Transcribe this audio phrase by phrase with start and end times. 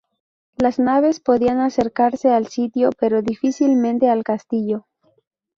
[0.57, 4.87] Las naves podían acercarse al sitio pero difícilmente al castillo.